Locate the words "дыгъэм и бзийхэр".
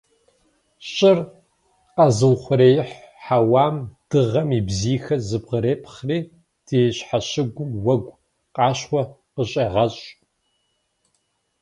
4.09-5.19